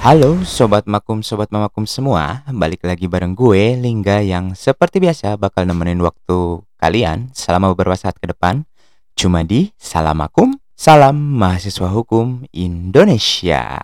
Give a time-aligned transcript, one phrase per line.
[0.00, 2.40] Halo Sobat Makum, Sobat Mamakum semua.
[2.48, 8.16] Balik lagi bareng gue, Lingga Yang seperti biasa bakal nemenin waktu kalian Selama beberapa saat
[8.16, 8.64] ke depan.
[9.12, 13.76] Cuma di Salam Makum, Salam Mahasiswa Hukum Indonesia.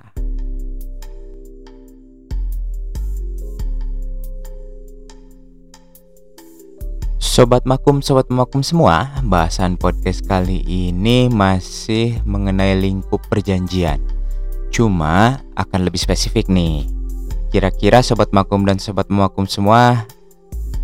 [7.21, 14.16] Sobat Makum, Sobat Makum semua Bahasan podcast kali ini masih mengenai lingkup perjanjian
[14.77, 16.85] Cuma akan lebih spesifik nih.
[17.49, 20.05] Kira-kira sobat makum dan sobat memakum semua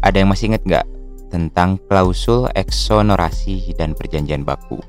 [0.01, 0.87] ada yang masih ingat nggak
[1.29, 4.81] tentang klausul eksonorasi dan perjanjian baku?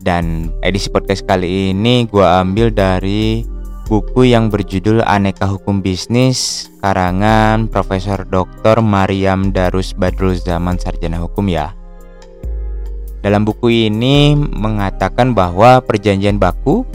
[0.00, 3.44] Dan edisi podcast kali ini gue ambil dari
[3.92, 8.80] buku yang berjudul Aneka Hukum Bisnis karangan Profesor Dr.
[8.80, 11.76] Mariam Darus Badrul Zaman Sarjana Hukum ya.
[13.20, 16.88] Dalam buku ini mengatakan bahwa perjanjian baku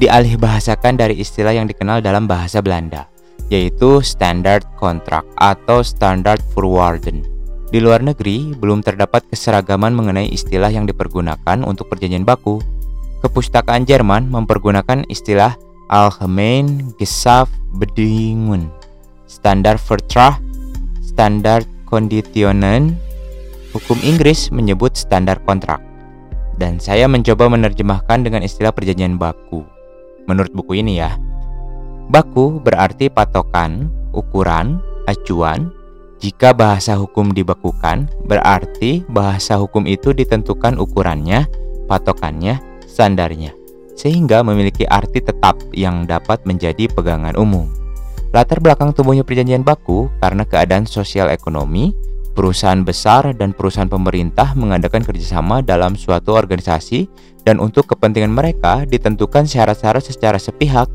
[0.00, 3.04] dialih bahasakan dari istilah yang dikenal dalam bahasa Belanda,
[3.52, 7.20] yaitu standard contract atau standard voorwaarden.
[7.68, 12.58] Di luar negeri, belum terdapat keseragaman mengenai istilah yang dipergunakan untuk perjanjian baku.
[13.20, 15.54] Kepustakaan Jerman mempergunakan istilah
[15.92, 16.96] Allgemein
[17.76, 18.72] Bedingungen,
[19.28, 20.40] Standard Vertrag,
[21.04, 22.96] Standard Konditionen.
[23.70, 25.78] Hukum Inggris menyebut standar kontrak.
[26.58, 29.62] Dan saya mencoba menerjemahkan dengan istilah perjanjian baku
[30.28, 31.16] menurut buku ini ya.
[32.10, 35.70] Baku berarti patokan, ukuran, acuan.
[36.20, 41.48] Jika bahasa hukum dibakukan, berarti bahasa hukum itu ditentukan ukurannya,
[41.88, 43.56] patokannya, standarnya,
[43.96, 47.72] sehingga memiliki arti tetap yang dapat menjadi pegangan umum.
[48.36, 51.96] Latar belakang tumbuhnya perjanjian baku karena keadaan sosial ekonomi,
[52.32, 57.10] perusahaan besar dan perusahaan pemerintah mengadakan kerjasama dalam suatu organisasi
[57.42, 60.86] dan untuk kepentingan mereka ditentukan syarat-syarat secara sepihak.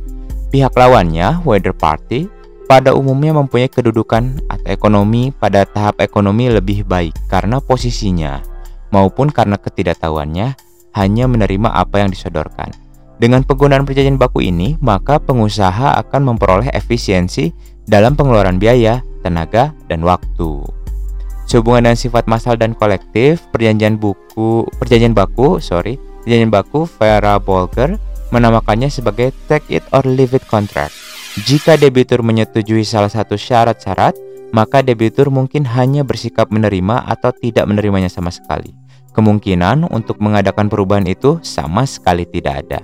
[0.49, 2.31] Pihak lawannya, whether party,
[2.65, 8.41] pada umumnya mempunyai kedudukan atau ekonomi pada tahap ekonomi lebih baik karena posisinya
[8.89, 10.57] maupun karena ketidaktahuannya
[10.97, 12.71] hanya menerima apa yang disodorkan.
[13.15, 17.51] Dengan penggunaan perjanjian baku ini, maka pengusaha akan memperoleh efisiensi
[17.87, 20.84] dalam pengeluaran biaya, tenaga, dan waktu.
[21.55, 25.95] Sehubungan dengan sifat massal dan kolektif, perjanjian buku, perjanjian baku, sorry,
[26.27, 27.95] Perjanjian baku Vera Bolger
[28.35, 30.91] menamakannya sebagai take it or leave it contract.
[31.47, 34.19] Jika debitur menyetujui salah satu syarat-syarat,
[34.51, 38.75] maka debitur mungkin hanya bersikap menerima atau tidak menerimanya sama sekali.
[39.15, 42.83] Kemungkinan untuk mengadakan perubahan itu sama sekali tidak ada.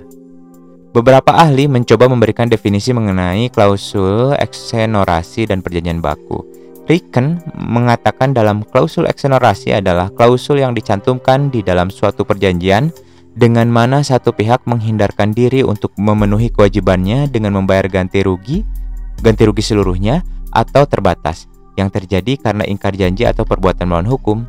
[0.96, 6.61] Beberapa ahli mencoba memberikan definisi mengenai klausul eksenorasi dan perjanjian baku.
[6.92, 12.92] Riken mengatakan dalam klausul eksenorasi adalah klausul yang dicantumkan di dalam suatu perjanjian
[13.32, 18.60] dengan mana satu pihak menghindarkan diri untuk memenuhi kewajibannya dengan membayar ganti rugi,
[19.24, 20.20] ganti rugi seluruhnya
[20.52, 21.48] atau terbatas
[21.80, 24.44] yang terjadi karena ingkar janji atau perbuatan melawan hukum.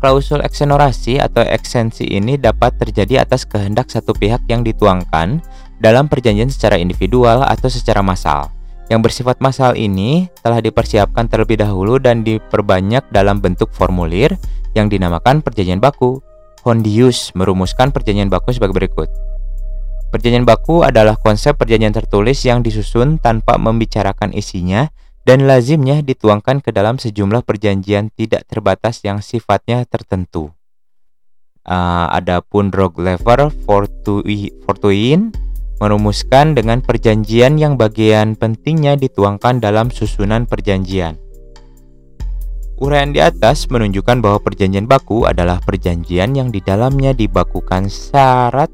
[0.00, 5.44] Klausul eksenorasi atau eksensi ini dapat terjadi atas kehendak satu pihak yang dituangkan
[5.76, 8.55] dalam perjanjian secara individual atau secara massal.
[8.86, 14.38] Yang bersifat massal ini telah dipersiapkan terlebih dahulu dan diperbanyak dalam bentuk formulir
[14.78, 16.22] yang dinamakan perjanjian baku.
[16.62, 19.06] Hondius merumuskan perjanjian baku sebagai berikut.
[20.10, 24.90] Perjanjian baku adalah konsep perjanjian tertulis yang disusun tanpa membicarakan isinya
[25.26, 30.54] dan lazimnya dituangkan ke dalam sejumlah perjanjian tidak terbatas yang sifatnya tertentu.
[31.66, 35.34] Uh, adapun Roglever Fortuin
[35.78, 41.20] merumuskan dengan perjanjian yang bagian pentingnya dituangkan dalam susunan perjanjian.
[42.76, 48.68] Uraian di atas menunjukkan bahwa perjanjian baku adalah perjanjian yang di dalamnya dibakukan syarat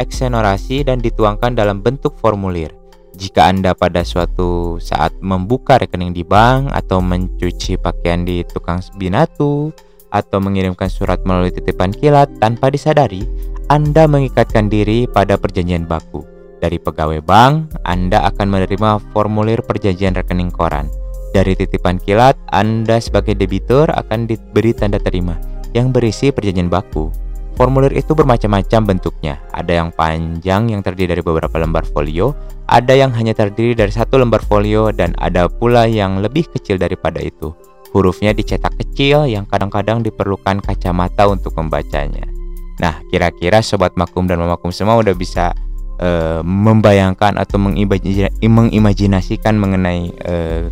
[0.00, 2.72] eksenorasi dan dituangkan dalam bentuk formulir.
[3.20, 9.68] Jika Anda pada suatu saat membuka rekening di bank atau mencuci pakaian di tukang binatu
[10.08, 13.28] atau mengirimkan surat melalui titipan kilat tanpa disadari,
[13.70, 16.26] Anda mengikatkan diri pada perjanjian baku.
[16.58, 20.90] Dari pegawai bank, Anda akan menerima formulir perjanjian rekening koran.
[21.30, 25.38] Dari titipan kilat, Anda sebagai debitur akan diberi tanda terima
[25.70, 27.14] yang berisi perjanjian baku.
[27.54, 29.38] Formulir itu bermacam-macam bentuknya.
[29.54, 32.34] Ada yang panjang yang terdiri dari beberapa lembar folio,
[32.66, 37.22] ada yang hanya terdiri dari satu lembar folio, dan ada pula yang lebih kecil daripada
[37.22, 37.54] itu.
[37.94, 42.39] Hurufnya dicetak kecil yang kadang-kadang diperlukan kacamata untuk membacanya.
[42.80, 45.52] Nah, kira-kira sobat makum dan mamakum semua udah bisa
[46.00, 50.64] uh, membayangkan atau mengimajinasikan mengenai uh,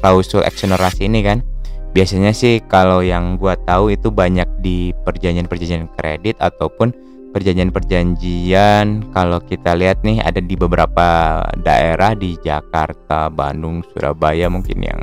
[0.00, 1.44] klausul ekselerasi ini kan?
[1.92, 6.96] Biasanya sih kalau yang gua tahu itu banyak di perjanjian-perjanjian kredit ataupun
[7.36, 9.12] perjanjian-perjanjian.
[9.12, 15.00] Kalau kita lihat nih ada di beberapa daerah di Jakarta, Bandung, Surabaya mungkin yang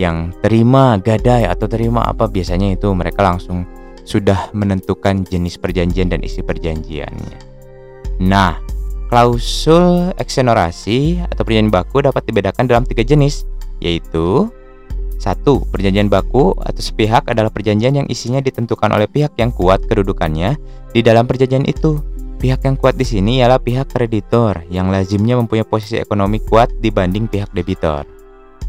[0.00, 3.68] yang terima gadai atau terima apa biasanya itu mereka langsung
[4.02, 7.38] sudah menentukan jenis perjanjian dan isi perjanjiannya.
[8.22, 8.58] Nah,
[9.10, 13.46] klausul eksenorasi atau perjanjian baku dapat dibedakan dalam tiga jenis,
[13.82, 14.50] yaitu
[15.22, 20.58] satu, perjanjian baku atau sepihak adalah perjanjian yang isinya ditentukan oleh pihak yang kuat kedudukannya
[20.90, 22.02] di dalam perjanjian itu.
[22.42, 27.30] Pihak yang kuat di sini ialah pihak kreditor yang lazimnya mempunyai posisi ekonomi kuat dibanding
[27.30, 28.02] pihak debitor.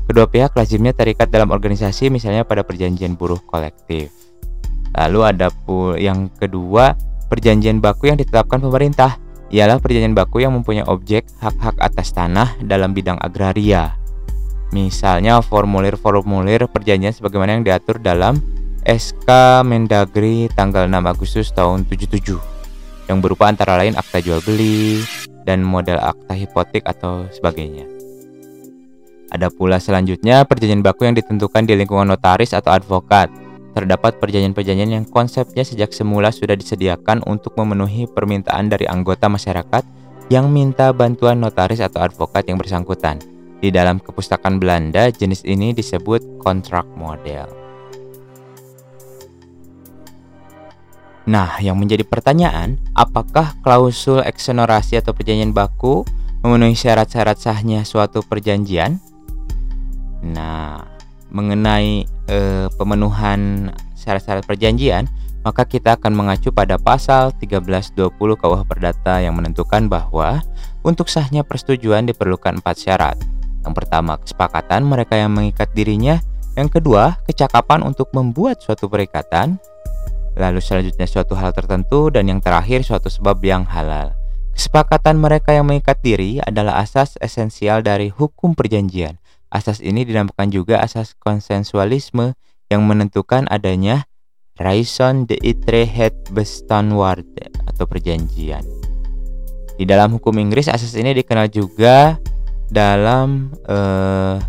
[0.06, 4.14] Kedua pihak lazimnya terikat dalam organisasi misalnya pada perjanjian buruh kolektif.
[4.94, 6.94] Lalu ada pun yang kedua,
[7.30, 9.18] perjanjian baku yang ditetapkan pemerintah
[9.54, 13.94] ialah perjanjian baku yang mempunyai objek hak-hak atas tanah dalam bidang agraria
[14.74, 18.42] Misalnya formulir-formulir perjanjian sebagaimana yang diatur dalam
[18.82, 22.34] SK Mendagri tanggal 6 Agustus tahun 77
[23.06, 25.06] yang berupa antara lain akta jual beli
[25.46, 27.86] dan model akta hipotek atau sebagainya.
[29.30, 33.30] Ada pula selanjutnya perjanjian baku yang ditentukan di lingkungan notaris atau advokat.
[33.74, 39.82] Terdapat perjanjian-perjanjian yang konsepnya sejak semula sudah disediakan untuk memenuhi permintaan dari anggota masyarakat
[40.30, 43.18] yang minta bantuan notaris atau advokat yang bersangkutan.
[43.58, 47.50] Di dalam kepustakaan Belanda, jenis ini disebut kontrak model.
[51.24, 56.04] Nah, yang menjadi pertanyaan, apakah klausul eksenorasi atau perjanjian baku
[56.44, 59.00] memenuhi syarat-syarat sahnya suatu perjanjian?
[60.20, 60.93] Nah,
[61.34, 65.10] mengenai eh, pemenuhan syarat-syarat perjanjian,
[65.44, 70.40] maka kita akan mengacu pada pasal 1320 KUH Perdata yang menentukan bahwa
[70.88, 73.18] untuk sahnya persetujuan diperlukan empat syarat.
[73.64, 76.20] Yang pertama, kesepakatan mereka yang mengikat dirinya.
[76.54, 79.58] Yang kedua, kecakapan untuk membuat suatu perikatan.
[80.38, 84.14] Lalu selanjutnya suatu hal tertentu dan yang terakhir suatu sebab yang halal.
[84.54, 89.18] Kesepakatan mereka yang mengikat diri adalah asas esensial dari hukum perjanjian.
[89.54, 92.34] Asas ini dinamakan juga asas konsensualisme
[92.74, 94.10] yang menentukan adanya
[94.58, 97.30] raison d'etre het bestanward
[97.70, 98.66] atau perjanjian.
[99.78, 102.18] Di dalam hukum Inggris asas ini dikenal juga
[102.74, 104.42] dalam uh,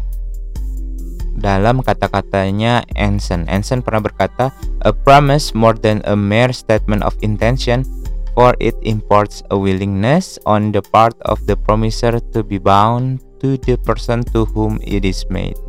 [1.37, 3.45] dalam kata-katanya Anson.
[3.45, 4.57] Anson pernah berkata,
[4.89, 7.85] "A promise more than a mere statement of intention,
[8.33, 13.61] for it imports a willingness on the part of the promiser to be bound to
[13.69, 15.61] the person to whom it is made."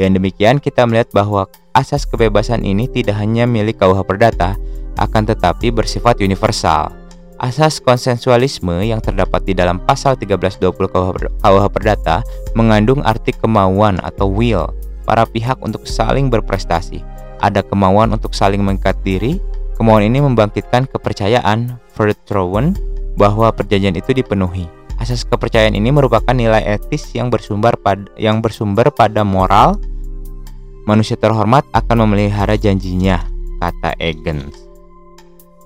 [0.00, 1.44] Dengan demikian, kita melihat bahwa
[1.76, 4.54] asas kebebasan ini tidak hanya milik KUH Perdata,
[4.96, 6.94] akan tetapi bersifat universal.
[7.38, 10.90] Asas konsensualisme yang terdapat di dalam pasal 1320
[11.38, 12.22] KUH Perdata
[12.54, 14.70] mengandung arti kemauan atau will
[15.06, 17.02] para pihak untuk saling berprestasi.
[17.38, 19.38] Ada kemauan untuk saling mengikat diri.
[19.78, 22.74] Kemauan ini membangkitkan kepercayaan vertrauen
[23.14, 24.77] bahwa perjanjian itu dipenuhi.
[24.98, 29.78] Asas kepercayaan ini merupakan nilai etis yang bersumber pada yang bersumber pada moral.
[30.90, 33.22] Manusia terhormat akan memelihara janjinya,
[33.62, 34.68] kata Egens.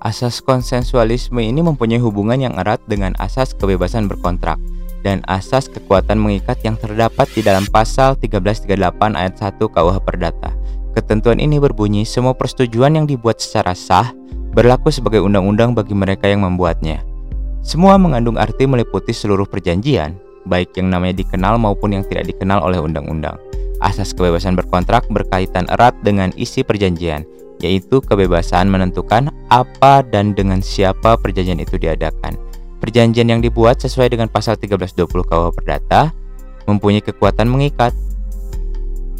[0.03, 4.59] Asas konsensualisme ini mempunyai hubungan yang erat dengan asas kebebasan berkontrak
[5.03, 10.51] dan asas kekuatan mengikat yang terdapat di dalam pasal 1338 ayat 1 KUH Perdata.
[10.91, 14.11] Ketentuan ini berbunyi semua persetujuan yang dibuat secara sah
[14.53, 17.12] berlaku sebagai undang-undang bagi mereka yang membuatnya.
[17.63, 22.75] Semua mengandung arti meliputi seluruh perjanjian, baik yang namanya dikenal maupun yang tidak dikenal oleh
[22.75, 23.39] undang-undang.
[23.79, 27.23] Asas kebebasan berkontrak berkaitan erat dengan isi perjanjian,
[27.63, 32.35] yaitu kebebasan menentukan apa dan dengan siapa perjanjian itu diadakan.
[32.83, 36.11] Perjanjian yang dibuat sesuai dengan pasal 1320 KUH Perdata
[36.67, 37.95] mempunyai kekuatan mengikat.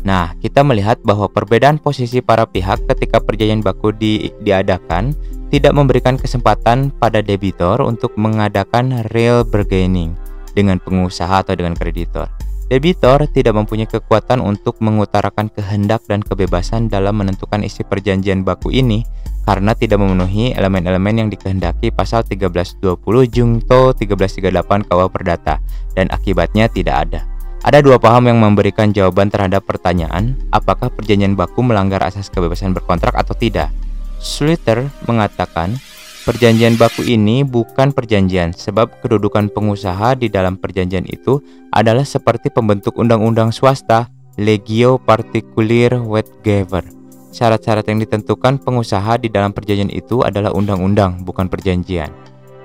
[0.03, 5.15] Nah, kita melihat bahwa perbedaan posisi para pihak ketika perjanjian baku di, diadakan
[5.47, 10.11] tidak memberikan kesempatan pada debitor untuk mengadakan real bargaining
[10.51, 12.27] dengan pengusaha atau dengan kreditor.
[12.67, 19.05] Debitor tidak mempunyai kekuatan untuk mengutarakan kehendak dan kebebasan dalam menentukan isi perjanjian baku ini
[19.43, 22.97] karena tidak memenuhi elemen-elemen yang dikehendaki pasal 1320
[23.29, 25.59] Jungto 1338 KUH Perdata
[25.93, 27.32] dan akibatnya tidak ada.
[27.63, 33.15] Ada dua paham yang memberikan jawaban terhadap pertanyaan apakah perjanjian baku melanggar asas kebebasan berkontrak
[33.15, 33.71] atau tidak.
[34.19, 35.79] Slater mengatakan
[36.23, 42.95] Perjanjian baku ini bukan perjanjian, sebab kedudukan pengusaha di dalam perjanjian itu adalah seperti pembentuk
[42.95, 44.07] undang-undang swasta,
[44.39, 46.87] legio particulier wetgever.
[47.35, 52.07] Syarat-syarat yang ditentukan pengusaha di dalam perjanjian itu adalah undang-undang, bukan perjanjian.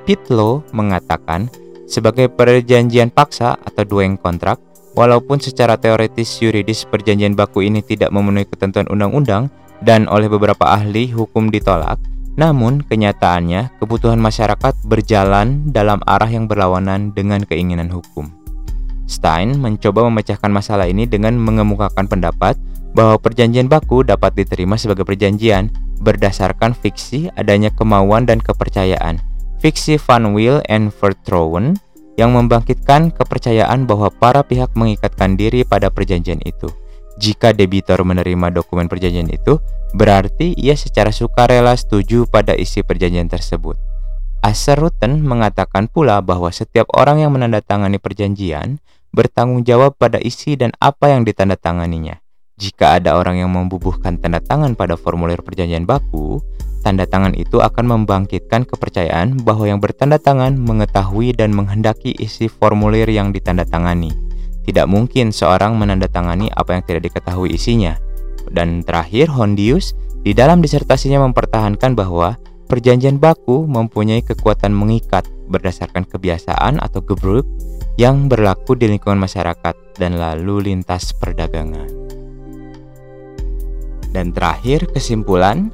[0.07, 1.50] Pitlow mengatakan,
[1.90, 4.62] sebagai perjanjian paksa atau doing kontrak,
[4.99, 9.47] walaupun secara teoritis yuridis perjanjian baku ini tidak memenuhi ketentuan undang-undang
[9.78, 12.02] dan oleh beberapa ahli hukum ditolak,
[12.38, 18.31] Namun, kenyataannya kebutuhan masyarakat berjalan dalam arah yang berlawanan dengan keinginan hukum.
[19.11, 22.55] Stein mencoba memecahkan masalah ini dengan mengemukakan pendapat
[22.95, 29.19] bahwa perjanjian baku dapat diterima sebagai perjanjian berdasarkan fiksi adanya kemauan dan kepercayaan.
[29.59, 31.75] Fiksi Van Wil and Vertrouwen
[32.19, 36.67] yang membangkitkan kepercayaan bahwa para pihak mengikatkan diri pada perjanjian itu.
[37.23, 39.63] Jika debitor menerima dokumen perjanjian itu,
[39.95, 43.79] berarti ia secara sukarela setuju pada isi perjanjian tersebut.
[44.43, 48.79] Aseruten mengatakan pula bahwa setiap orang yang menandatangani perjanjian
[49.11, 52.23] bertanggung jawab pada isi dan apa yang ditandatanganinya.
[52.59, 56.43] Jika ada orang yang membubuhkan tanda tangan pada formulir perjanjian baku,
[56.81, 63.07] tanda tangan itu akan membangkitkan kepercayaan bahwa yang bertanda tangan mengetahui dan menghendaki isi formulir
[63.11, 64.15] yang ditandatangani.
[64.69, 67.97] Tidak mungkin seorang menandatangani apa yang tidak diketahui isinya.
[68.49, 72.37] Dan terakhir, Hondius di dalam disertasinya mempertahankan bahwa
[72.69, 77.49] perjanjian baku mempunyai kekuatan mengikat berdasarkan kebiasaan atau gebruk
[77.97, 81.89] yang berlaku di lingkungan masyarakat dan lalu lintas perdagangan.
[84.09, 85.69] Dan terakhir, kesimpulan,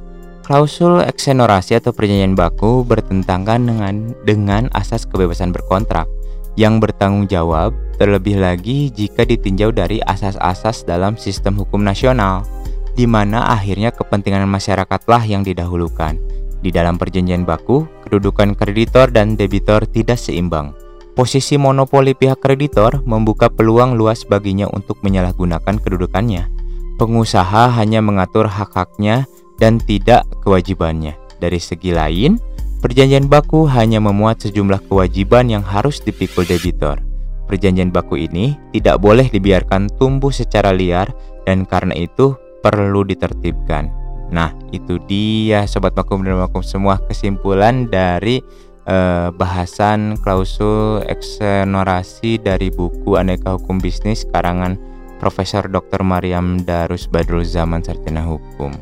[0.45, 6.05] klausul eksenorasi atau perjanjian baku bertentangan dengan dengan asas kebebasan berkontrak
[6.53, 12.45] yang bertanggung jawab terlebih lagi jika ditinjau dari asas-asas dalam sistem hukum nasional
[12.93, 16.15] di mana akhirnya kepentingan masyarakatlah yang didahulukan.
[16.63, 20.73] Di dalam perjanjian baku, kedudukan kreditor dan debitor tidak seimbang
[21.15, 26.51] Posisi monopoli pihak kreditor membuka peluang luas baginya untuk menyalahgunakan kedudukannya.
[26.99, 29.23] Pengusaha hanya mengatur hak-haknya
[29.59, 31.15] dan tidak kewajibannya.
[31.39, 32.39] Dari segi lain,
[32.79, 36.99] perjanjian baku hanya memuat sejumlah kewajiban yang harus dipikul debitor.
[37.45, 41.13] Perjanjian baku ini tidak boleh dibiarkan tumbuh secara liar
[41.45, 42.33] dan karena itu
[42.65, 43.93] perlu ditertibkan.
[44.33, 48.41] Nah, itu dia sobat makum dan makum semua kesimpulan dari
[48.89, 54.81] eh, bahasan klausul eksenorasi dari buku Aneka Hukum Bisnis karangan
[55.21, 56.01] Profesor Dr.
[56.01, 58.73] Mariam Darus Badrul Zaman Sarjana Hukum.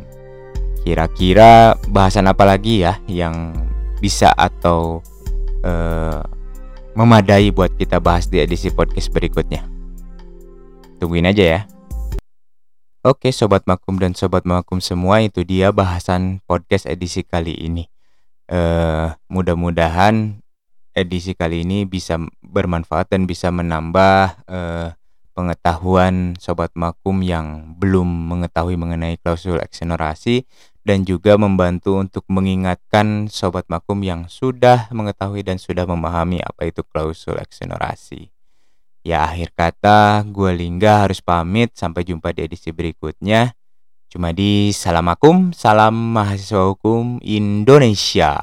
[0.83, 3.55] Kira-kira bahasan apa lagi ya yang
[4.03, 4.99] bisa atau
[5.63, 6.19] eh,
[6.93, 9.63] memadai buat kita bahas di edisi podcast berikutnya?
[10.99, 11.61] Tungguin aja ya.
[13.03, 17.87] Oke, sobat makum dan sobat makum semua, itu dia bahasan podcast edisi kali ini
[18.53, 20.41] uh, mudah-mudahan
[20.93, 24.93] edisi kali ini bisa bermanfaat dan bisa menambah uh,
[25.33, 30.45] pengetahuan sobat makum yang belum mengetahui mengenai klausul eksenorasi
[30.83, 36.83] dan juga membantu untuk mengingatkan sobat makum yang sudah mengetahui dan sudah memahami apa itu
[36.83, 38.29] klausul eksenorasi.
[39.03, 43.51] Ya akhir kata, gue Lingga harus pamit sampai jumpa di edisi berikutnya.
[44.07, 48.39] Cuma di Salamakum, salam mahasiswa hukum Indonesia.